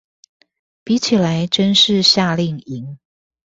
[0.83, 2.97] 比起來真是夏令營